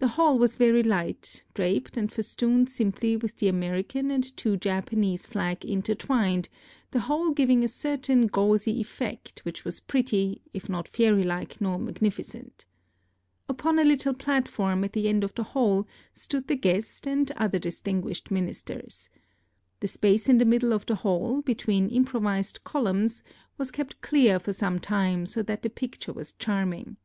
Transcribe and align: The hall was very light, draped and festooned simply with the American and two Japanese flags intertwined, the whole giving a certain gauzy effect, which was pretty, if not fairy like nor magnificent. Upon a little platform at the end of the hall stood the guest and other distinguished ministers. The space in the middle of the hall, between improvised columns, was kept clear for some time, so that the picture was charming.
The 0.00 0.08
hall 0.08 0.40
was 0.40 0.56
very 0.56 0.82
light, 0.82 1.44
draped 1.54 1.96
and 1.96 2.10
festooned 2.12 2.68
simply 2.68 3.16
with 3.16 3.36
the 3.36 3.46
American 3.46 4.10
and 4.10 4.36
two 4.36 4.56
Japanese 4.56 5.24
flags 5.24 5.64
intertwined, 5.64 6.48
the 6.90 6.98
whole 6.98 7.30
giving 7.30 7.62
a 7.62 7.68
certain 7.68 8.26
gauzy 8.26 8.80
effect, 8.80 9.38
which 9.44 9.64
was 9.64 9.78
pretty, 9.78 10.42
if 10.52 10.68
not 10.68 10.88
fairy 10.88 11.22
like 11.22 11.60
nor 11.60 11.78
magnificent. 11.78 12.66
Upon 13.48 13.78
a 13.78 13.84
little 13.84 14.14
platform 14.14 14.82
at 14.82 14.94
the 14.94 15.08
end 15.08 15.22
of 15.22 15.32
the 15.36 15.44
hall 15.44 15.86
stood 16.12 16.48
the 16.48 16.56
guest 16.56 17.06
and 17.06 17.30
other 17.36 17.60
distinguished 17.60 18.32
ministers. 18.32 19.08
The 19.78 19.86
space 19.86 20.28
in 20.28 20.38
the 20.38 20.44
middle 20.44 20.72
of 20.72 20.86
the 20.86 20.96
hall, 20.96 21.40
between 21.40 21.88
improvised 21.88 22.64
columns, 22.64 23.22
was 23.58 23.70
kept 23.70 24.00
clear 24.00 24.40
for 24.40 24.52
some 24.52 24.80
time, 24.80 25.24
so 25.24 25.40
that 25.44 25.62
the 25.62 25.70
picture 25.70 26.12
was 26.12 26.32
charming. 26.32 26.96